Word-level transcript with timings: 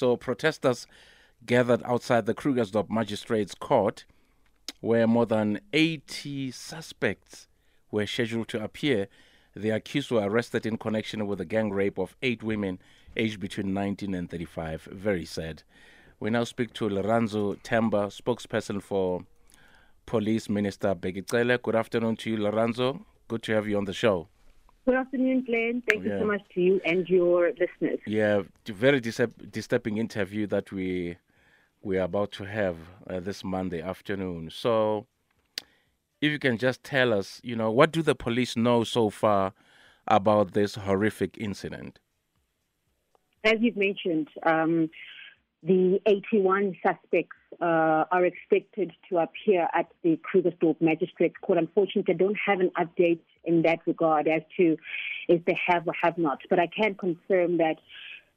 So 0.00 0.16
protesters 0.16 0.86
gathered 1.44 1.82
outside 1.84 2.24
the 2.24 2.32
Krugersdorp 2.32 2.88
Magistrates 2.88 3.54
Court, 3.54 4.06
where 4.80 5.06
more 5.06 5.26
than 5.26 5.60
80 5.74 6.52
suspects 6.52 7.48
were 7.90 8.06
scheduled 8.06 8.48
to 8.48 8.64
appear. 8.64 9.08
The 9.54 9.68
accused 9.68 10.10
were 10.10 10.26
arrested 10.26 10.64
in 10.64 10.78
connection 10.78 11.26
with 11.26 11.36
the 11.36 11.44
gang 11.44 11.68
rape 11.70 11.98
of 11.98 12.16
eight 12.22 12.42
women 12.42 12.78
aged 13.14 13.40
between 13.40 13.74
19 13.74 14.14
and 14.14 14.30
35. 14.30 14.84
Very 14.84 15.26
sad. 15.26 15.64
We 16.18 16.30
now 16.30 16.44
speak 16.44 16.72
to 16.74 16.88
Lirandzu 16.88 17.60
Themba, 17.62 18.08
spokesperson 18.08 18.82
for 18.82 19.26
Police 20.06 20.48
Minister 20.48 20.94
Bheki 20.94 21.62
Good 21.62 21.76
afternoon 21.76 22.16
to 22.16 22.30
you, 22.30 22.38
Lirandzu. 22.38 23.04
Good 23.28 23.42
to 23.42 23.52
have 23.52 23.68
you 23.68 23.76
on 23.76 23.84
the 23.84 23.92
show. 23.92 24.28
Good 24.90 24.98
afternoon, 24.98 25.44
Glenn. 25.44 25.84
Thank 25.88 26.04
yeah. 26.04 26.14
you 26.14 26.18
so 26.18 26.26
much 26.26 26.40
to 26.52 26.60
you 26.60 26.80
and 26.84 27.08
your 27.08 27.52
listeners. 27.52 28.00
Yeah, 28.08 28.42
very 28.66 28.98
disturbing 28.98 29.98
interview 29.98 30.48
that 30.48 30.72
we 30.72 31.16
we 31.80 31.96
are 31.96 32.02
about 32.02 32.32
to 32.32 32.44
have 32.44 32.76
uh, 33.08 33.20
this 33.20 33.44
Monday 33.44 33.80
afternoon. 33.80 34.50
So, 34.50 35.06
if 36.20 36.32
you 36.32 36.40
can 36.40 36.58
just 36.58 36.82
tell 36.82 37.12
us, 37.12 37.40
you 37.44 37.54
know, 37.54 37.70
what 37.70 37.92
do 37.92 38.02
the 38.02 38.16
police 38.16 38.56
know 38.56 38.82
so 38.82 39.10
far 39.10 39.52
about 40.08 40.54
this 40.54 40.74
horrific 40.74 41.38
incident? 41.38 42.00
As 43.44 43.58
you've 43.60 43.76
mentioned, 43.76 44.26
um, 44.44 44.90
the 45.62 46.00
81 46.04 46.76
suspects 46.84 47.36
uh, 47.60 48.04
are 48.10 48.24
expected 48.24 48.92
to 49.08 49.18
appear 49.18 49.68
at 49.74 49.86
the 50.02 50.18
Krugersdorp 50.18 50.80
Magistrates 50.80 51.34
Court. 51.42 51.58
Unfortunately, 51.58 52.14
I 52.14 52.16
don't 52.16 52.38
have 52.46 52.60
an 52.60 52.70
update 52.78 53.20
in 53.44 53.62
that 53.62 53.80
regard 53.86 54.28
as 54.28 54.42
to 54.56 54.76
if 55.28 55.44
they 55.44 55.58
have 55.66 55.86
or 55.86 55.94
have 56.02 56.16
not, 56.18 56.40
but 56.48 56.58
I 56.58 56.66
can 56.66 56.94
confirm 56.94 57.58
that 57.58 57.76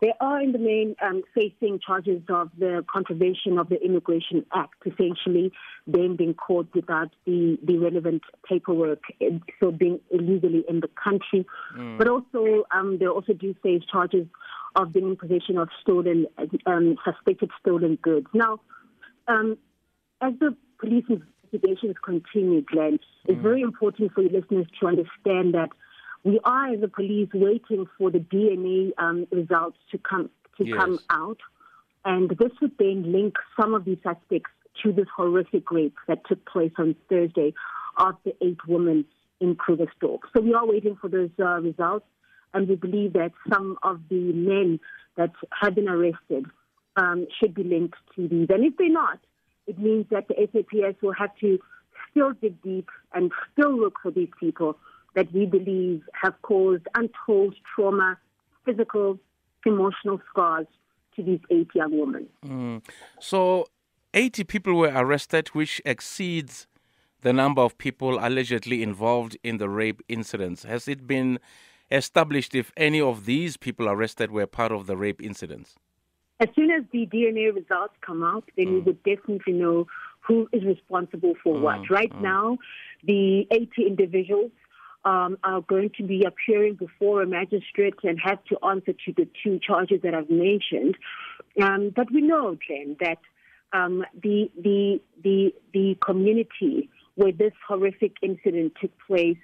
they 0.00 0.14
are 0.18 0.40
in 0.40 0.52
the 0.52 0.58
main 0.58 0.96
um, 1.02 1.22
facing 1.34 1.78
charges 1.86 2.22
of 2.30 2.50
the 2.58 2.84
contravention 2.90 3.58
of 3.58 3.68
the 3.68 3.82
Immigration 3.84 4.46
Act, 4.54 4.74
essentially 4.86 5.52
them 5.86 6.16
being 6.16 6.32
caught 6.32 6.68
without 6.74 7.10
the, 7.26 7.58
the 7.62 7.76
relevant 7.76 8.22
paperwork, 8.48 9.02
so 9.60 9.70
being 9.70 10.00
illegally 10.10 10.64
in 10.68 10.80
the 10.80 10.88
country. 11.02 11.46
Mm. 11.76 11.98
But 11.98 12.08
also, 12.08 12.64
um, 12.70 12.98
they 12.98 13.06
also 13.06 13.34
do 13.34 13.54
face 13.62 13.82
charges 13.92 14.26
of 14.74 14.92
being 14.92 15.10
in 15.10 15.16
possession 15.16 15.58
of 15.58 15.68
stolen, 15.82 16.26
um, 16.64 16.96
suspected 17.04 17.50
stolen 17.60 17.98
goods. 18.00 18.28
Now, 18.32 18.60
um, 19.30 19.58
as 20.20 20.34
the 20.40 20.56
police 20.78 21.04
investigations 21.08 21.96
continue, 22.04 22.62
Glenn, 22.62 22.98
it's 23.26 23.38
mm. 23.38 23.42
very 23.42 23.62
important 23.62 24.12
for 24.12 24.22
your 24.22 24.32
listeners 24.32 24.66
to 24.80 24.86
understand 24.86 25.54
that 25.54 25.70
we 26.24 26.38
are, 26.44 26.74
as 26.74 26.80
the 26.80 26.88
police, 26.88 27.30
waiting 27.32 27.86
for 27.96 28.10
the 28.10 28.18
DNA 28.18 28.90
um, 28.98 29.26
results 29.30 29.78
to 29.90 29.98
come 29.98 30.28
to 30.58 30.66
yes. 30.66 30.76
come 30.78 30.98
out, 31.10 31.38
and 32.04 32.30
this 32.30 32.52
would 32.60 32.72
then 32.78 33.10
link 33.10 33.36
some 33.58 33.74
of 33.74 33.84
these 33.84 33.98
suspects 34.02 34.50
to 34.82 34.92
this 34.92 35.06
horrific 35.16 35.70
rape 35.70 35.96
that 36.08 36.18
took 36.26 36.44
place 36.46 36.72
on 36.78 36.94
Thursday 37.08 37.54
of 37.96 38.16
the 38.24 38.34
eight 38.44 38.58
women 38.66 39.04
in 39.40 39.56
Krugersdorp. 39.56 40.20
So 40.34 40.42
we 40.42 40.52
are 40.52 40.66
waiting 40.66 40.96
for 41.00 41.08
those 41.08 41.30
uh, 41.38 41.60
results, 41.60 42.06
and 42.52 42.68
we 42.68 42.74
believe 42.74 43.14
that 43.14 43.32
some 43.48 43.78
of 43.82 44.00
the 44.10 44.32
men 44.32 44.80
that 45.16 45.32
have 45.60 45.74
been 45.74 45.88
arrested 45.88 46.46
um, 46.96 47.26
should 47.38 47.54
be 47.54 47.64
linked 47.64 47.98
to 48.16 48.28
these. 48.28 48.48
And 48.50 48.64
if 48.64 48.76
they're 48.76 48.90
not, 48.90 49.18
it 49.66 49.78
means 49.78 50.06
that 50.10 50.28
the 50.28 50.34
SAPS 50.34 51.00
will 51.02 51.14
have 51.14 51.34
to 51.40 51.58
still 52.10 52.32
dig 52.40 52.60
deep 52.62 52.88
and 53.14 53.30
still 53.52 53.78
look 53.78 53.94
for 54.02 54.10
these 54.10 54.30
people 54.38 54.76
that 55.14 55.32
we 55.32 55.46
believe 55.46 56.02
have 56.12 56.34
caused 56.42 56.86
untold 56.96 57.54
trauma, 57.74 58.18
physical, 58.64 59.18
emotional 59.66 60.20
scars 60.30 60.66
to 61.16 61.22
these 61.22 61.40
eight 61.50 61.68
young 61.74 61.98
women. 61.98 62.26
Mm. 62.44 62.82
So, 63.18 63.66
80 64.14 64.44
people 64.44 64.74
were 64.74 64.92
arrested, 64.94 65.48
which 65.48 65.80
exceeds 65.84 66.66
the 67.22 67.32
number 67.32 67.62
of 67.62 67.76
people 67.78 68.18
allegedly 68.18 68.82
involved 68.82 69.36
in 69.42 69.58
the 69.58 69.68
rape 69.68 70.02
incidents. 70.08 70.64
Has 70.64 70.88
it 70.88 71.06
been 71.06 71.38
established 71.90 72.54
if 72.54 72.72
any 72.76 73.00
of 73.00 73.24
these 73.24 73.56
people 73.56 73.88
arrested 73.88 74.30
were 74.30 74.46
part 74.46 74.72
of 74.72 74.86
the 74.86 74.96
rape 74.96 75.20
incidents? 75.20 75.74
As 76.40 76.48
soon 76.56 76.70
as 76.70 76.82
the 76.90 77.06
DNA 77.06 77.54
results 77.54 77.94
come 78.00 78.22
out, 78.22 78.44
then 78.56 78.66
mm. 78.66 78.72
we 78.74 78.80
would 78.80 79.02
definitely 79.02 79.52
know 79.52 79.86
who 80.20 80.48
is 80.52 80.64
responsible 80.64 81.34
for 81.42 81.54
mm. 81.54 81.60
what. 81.60 81.90
Right 81.90 82.12
mm. 82.12 82.22
now, 82.22 82.58
the 83.04 83.46
80 83.50 83.86
individuals 83.86 84.50
um, 85.04 85.38
are 85.44 85.60
going 85.60 85.90
to 85.98 86.02
be 86.02 86.24
appearing 86.24 86.74
before 86.74 87.22
a 87.22 87.26
magistrate 87.26 87.94
and 88.02 88.18
have 88.22 88.42
to 88.44 88.58
answer 88.64 88.92
to 88.92 89.12
the 89.16 89.28
two 89.42 89.58
charges 89.58 90.00
that 90.02 90.14
I've 90.14 90.30
mentioned. 90.30 90.96
Um, 91.60 91.92
but 91.94 92.10
we 92.12 92.22
know, 92.22 92.56
Jen, 92.66 92.96
that 93.00 93.18
um, 93.72 94.04
the, 94.22 94.50
the, 94.60 95.00
the, 95.22 95.54
the 95.72 95.96
community 96.04 96.90
where 97.16 97.32
this 97.32 97.52
horrific 97.66 98.16
incident 98.22 98.74
took 98.80 98.92
place 99.06 99.38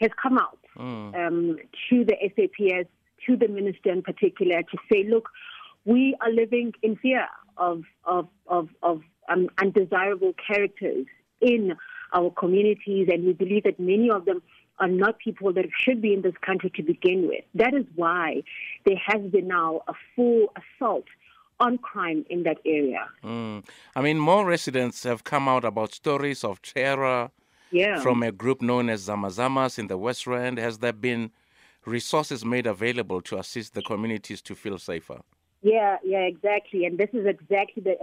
has 0.00 0.10
come 0.20 0.38
out 0.38 0.58
mm. 0.76 1.14
um, 1.14 1.56
to 1.88 2.04
the 2.04 2.16
SAPS, 2.20 2.88
to 3.26 3.36
the 3.36 3.48
minister 3.48 3.90
in 3.90 4.02
particular, 4.02 4.62
to 4.62 4.78
say, 4.92 5.04
look, 5.08 5.28
we 5.84 6.16
are 6.20 6.30
living 6.30 6.72
in 6.82 6.96
fear 6.96 7.26
of, 7.56 7.82
of, 8.04 8.28
of, 8.46 8.68
of 8.82 9.00
um, 9.28 9.48
undesirable 9.58 10.34
characters 10.46 11.06
in 11.40 11.74
our 12.12 12.30
communities, 12.30 13.08
and 13.10 13.24
we 13.24 13.32
believe 13.32 13.64
that 13.64 13.78
many 13.78 14.10
of 14.10 14.24
them 14.24 14.42
are 14.78 14.88
not 14.88 15.18
people 15.18 15.52
that 15.52 15.66
should 15.78 16.02
be 16.02 16.12
in 16.12 16.22
this 16.22 16.34
country 16.44 16.70
to 16.74 16.82
begin 16.82 17.28
with. 17.28 17.44
That 17.54 17.74
is 17.74 17.84
why 17.94 18.42
there 18.84 19.00
has 19.06 19.22
been 19.30 19.48
now 19.48 19.82
a 19.86 19.92
full 20.16 20.52
assault 20.56 21.04
on 21.60 21.78
crime 21.78 22.24
in 22.28 22.42
that 22.42 22.58
area. 22.66 23.06
Mm. 23.22 23.64
I 23.94 24.02
mean, 24.02 24.18
more 24.18 24.44
residents 24.44 25.04
have 25.04 25.22
come 25.22 25.48
out 25.48 25.64
about 25.64 25.94
stories 25.94 26.42
of 26.42 26.60
terror 26.62 27.30
yeah. 27.70 28.00
from 28.00 28.22
a 28.22 28.32
group 28.32 28.60
known 28.60 28.88
as 28.88 29.08
Zamazamas 29.08 29.78
in 29.78 29.86
the 29.86 29.96
West 29.96 30.26
Rand. 30.26 30.58
Has 30.58 30.78
there 30.78 30.92
been 30.92 31.30
resources 31.84 32.44
made 32.44 32.66
available 32.66 33.20
to 33.22 33.38
assist 33.38 33.74
the 33.74 33.82
communities 33.82 34.42
to 34.42 34.54
feel 34.54 34.78
safer? 34.78 35.20
Yeah, 35.64 35.96
yeah, 36.04 36.18
exactly. 36.18 36.84
And 36.84 36.98
this 36.98 37.08
is 37.14 37.26
exactly 37.26 37.82
the 37.82 37.96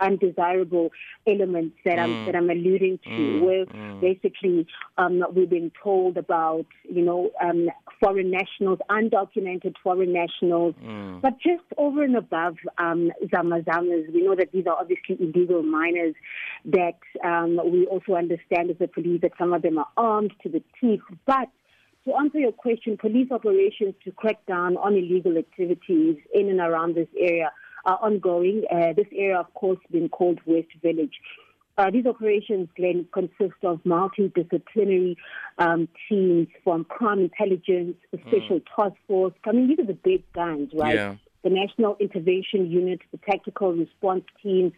undesirable 0.00 0.90
elements 1.28 1.76
that 1.84 1.94
mm. 1.94 2.02
I'm 2.02 2.26
that 2.26 2.34
I'm 2.34 2.50
alluding 2.50 2.98
to, 3.04 3.08
mm. 3.08 3.40
where 3.40 3.66
mm. 3.66 4.00
basically 4.00 4.66
um, 4.98 5.24
we've 5.32 5.48
been 5.48 5.70
told 5.80 6.16
about 6.16 6.66
you 6.82 7.02
know 7.02 7.30
um, 7.40 7.68
foreign 8.00 8.32
nationals, 8.32 8.80
undocumented 8.90 9.76
foreign 9.80 10.12
nationals, 10.12 10.74
mm. 10.82 11.20
but 11.20 11.34
just 11.38 11.62
over 11.78 12.02
and 12.02 12.16
above 12.16 12.56
um, 12.78 13.12
zamazamas, 13.26 14.12
we 14.12 14.22
know 14.22 14.34
that 14.34 14.50
these 14.52 14.66
are 14.66 14.76
obviously 14.76 15.16
illegal 15.20 15.62
miners. 15.62 16.16
That 16.64 16.98
um, 17.24 17.60
we 17.64 17.86
also 17.86 18.14
understand 18.14 18.70
as 18.70 18.76
a 18.80 18.88
police 18.88 19.20
that 19.22 19.32
some 19.38 19.52
of 19.52 19.62
them 19.62 19.78
are 19.78 19.88
armed 19.96 20.32
to 20.42 20.48
the 20.48 20.64
teeth, 20.80 21.02
but 21.26 21.48
to 22.04 22.14
answer 22.16 22.38
your 22.38 22.52
question, 22.52 22.96
police 22.98 23.30
operations 23.30 23.94
to 24.04 24.10
crack 24.12 24.44
down 24.46 24.76
on 24.76 24.94
illegal 24.94 25.38
activities 25.38 26.16
in 26.34 26.48
and 26.48 26.60
around 26.60 26.96
this 26.96 27.08
area 27.18 27.52
are 27.84 27.98
ongoing. 28.02 28.64
Uh, 28.70 28.92
this 28.96 29.06
area, 29.16 29.38
of 29.38 29.52
course, 29.54 29.78
being 29.90 30.08
called 30.08 30.40
West 30.46 30.68
Village. 30.82 31.14
Uh, 31.78 31.90
these 31.90 32.04
operations, 32.04 32.68
Glenn, 32.76 33.06
consist 33.12 33.58
of 33.62 33.80
multidisciplinary 33.84 35.16
um, 35.58 35.88
teams 36.08 36.48
from 36.62 36.84
crime 36.84 37.20
intelligence, 37.20 37.96
the 38.10 38.18
special 38.26 38.60
mm. 38.60 38.64
task 38.76 38.96
force. 39.06 39.32
I 39.44 39.52
mean, 39.52 39.68
these 39.68 39.78
are 39.78 39.86
the 39.86 39.94
big 39.94 40.30
guns, 40.32 40.70
right? 40.74 40.94
Yeah. 40.94 41.14
The 41.44 41.50
National 41.50 41.96
Intervention 41.98 42.70
Unit, 42.70 43.00
the 43.10 43.18
Tactical 43.18 43.72
Response 43.72 44.24
Teams. 44.42 44.72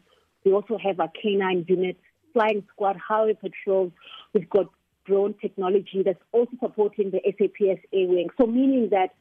We 0.45 0.53
also 0.53 0.79
have 0.79 1.01
our 1.01 1.11
canine 1.21 1.65
units, 1.69 1.99
flying 2.33 2.65
squad, 2.73 2.97
highway 2.97 3.35
patrols. 3.35 3.93
We've 4.33 4.49
got 4.49 4.67
drone 5.05 5.35
technology 5.41 6.03
that's 6.05 6.23
also 6.33 6.53
supporting 6.61 7.11
the 7.11 7.21
SAPS 7.25 7.81
Air 7.93 8.09
Wing. 8.09 8.29
So 8.39 8.47
meaning 8.47 8.89
that 8.91 9.15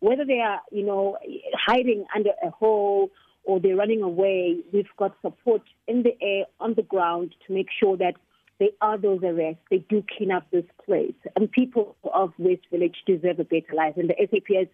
whether 0.00 0.24
they 0.24 0.40
are, 0.40 0.60
you 0.70 0.84
know, 0.84 1.16
hiding 1.54 2.04
under 2.14 2.30
a 2.42 2.50
hole 2.50 3.10
or 3.44 3.60
they're 3.60 3.76
running 3.76 4.02
away, 4.02 4.58
we've 4.72 4.86
got 4.96 5.16
support 5.22 5.62
in 5.86 6.02
the 6.02 6.16
air, 6.20 6.44
on 6.60 6.74
the 6.74 6.82
ground 6.82 7.34
to 7.46 7.52
make 7.52 7.68
sure 7.78 7.96
that 7.96 8.14
they 8.58 8.70
are 8.80 8.98
those 8.98 9.20
arrests. 9.22 9.62
They 9.70 9.78
do 9.78 10.04
clean 10.16 10.30
up 10.30 10.48
this 10.50 10.64
place. 10.84 11.14
And 11.34 11.50
people 11.50 11.96
of 12.12 12.32
West 12.38 12.62
Village 12.70 12.96
deserve 13.06 13.40
a 13.40 13.44
better 13.44 13.74
life. 13.74 13.94
And 13.96 14.10
the 14.10 14.14
SAPS 14.18 14.70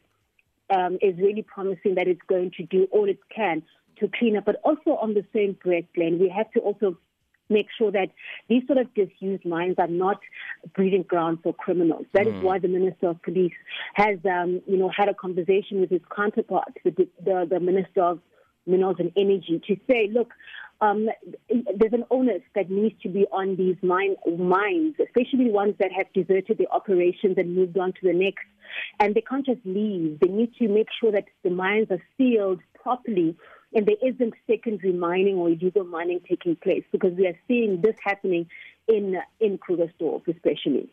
um, 0.70 0.98
is 1.00 1.16
really 1.18 1.42
promising 1.42 1.94
that 1.94 2.08
it's 2.08 2.20
going 2.28 2.50
to 2.58 2.64
do 2.64 2.86
all 2.90 3.08
it 3.08 3.20
can 3.34 3.62
to 4.00 4.10
clean 4.18 4.36
up. 4.36 4.44
But 4.44 4.56
also 4.64 4.96
on 5.00 5.14
the 5.14 5.24
same 5.34 5.56
breath, 5.62 5.84
Glenn, 5.94 6.18
we 6.18 6.28
have 6.28 6.50
to 6.52 6.60
also 6.60 6.96
make 7.48 7.66
sure 7.76 7.90
that 7.92 8.08
these 8.48 8.62
sort 8.66 8.78
of 8.78 8.92
disused 8.94 9.44
mines 9.44 9.76
are 9.78 9.88
not 9.88 10.20
breeding 10.74 11.02
grounds 11.02 11.40
for 11.42 11.54
criminals. 11.54 12.06
That 12.12 12.26
mm. 12.26 12.36
is 12.36 12.42
why 12.42 12.58
the 12.58 12.68
Minister 12.68 13.08
of 13.08 13.22
Police 13.22 13.52
has, 13.94 14.18
um, 14.24 14.60
you 14.66 14.76
know, 14.76 14.90
had 14.94 15.08
a 15.08 15.14
conversation 15.14 15.80
with 15.80 15.90
his 15.90 16.02
counterpart, 16.14 16.72
the, 16.84 17.08
the, 17.24 17.46
the 17.48 17.60
Minister 17.60 18.02
of 18.02 18.20
Minerals 18.66 18.96
and 18.98 19.12
Energy, 19.16 19.60
to 19.66 19.76
say, 19.88 20.10
look, 20.12 20.32
um, 20.80 21.08
there's 21.48 21.92
an 21.92 22.04
onus 22.10 22.42
that 22.54 22.70
needs 22.70 22.94
to 23.02 23.08
be 23.08 23.26
on 23.32 23.56
these 23.56 23.76
mine, 23.82 24.16
mines, 24.38 24.94
especially 25.04 25.50
ones 25.50 25.74
that 25.78 25.90
have 25.92 26.06
deserted 26.12 26.58
the 26.58 26.68
operations 26.70 27.36
and 27.36 27.54
moved 27.54 27.76
on 27.78 27.92
to 27.94 27.98
the 28.02 28.12
next. 28.12 28.46
And 29.00 29.14
they 29.14 29.22
can't 29.22 29.44
just 29.44 29.60
leave. 29.64 30.20
They 30.20 30.28
need 30.28 30.54
to 30.56 30.68
make 30.68 30.88
sure 31.00 31.10
that 31.12 31.24
the 31.42 31.50
mines 31.50 31.88
are 31.90 32.02
sealed 32.16 32.60
properly 32.80 33.36
and 33.74 33.86
there 33.86 33.96
isn't 34.02 34.34
secondary 34.46 34.92
mining 34.92 35.36
or 35.36 35.48
illegal 35.48 35.84
mining 35.84 36.20
taking 36.28 36.56
place 36.56 36.84
because 36.92 37.12
we 37.14 37.26
are 37.26 37.38
seeing 37.46 37.80
this 37.82 37.96
happening 38.02 38.48
in 38.86 39.18
in 39.40 39.58
Krugersdorp 39.58 40.26
especially. 40.28 40.88